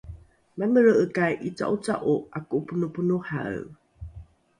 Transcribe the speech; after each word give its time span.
mamelre’ekai 0.57 1.33
’ica’oca’o 1.47 2.15
’ako’oponoponohae? 2.37 3.59